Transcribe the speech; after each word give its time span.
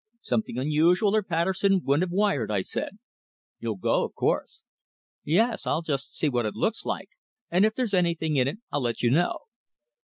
"Something 0.23 0.57
unusual, 0.57 1.15
or 1.15 1.21
Patterson 1.21 1.81
wouldn't 1.83 2.09
have 2.09 2.11
wired," 2.11 2.49
I 2.49 2.63
said. 2.63 2.97
"You'll 3.59 3.75
go, 3.75 4.03
of 4.03 4.15
course?" 4.15 4.63
"Yes. 5.23 5.67
I'll 5.67 5.83
just 5.83 6.15
see 6.17 6.27
what 6.27 6.47
it 6.47 6.55
looks 6.55 6.85
like, 6.85 7.09
and 7.51 7.65
if 7.65 7.75
there's 7.75 7.93
anything 7.93 8.35
in 8.35 8.47
it 8.47 8.57
I'll 8.71 8.81
let 8.81 9.03
you 9.03 9.11
know." 9.11 9.41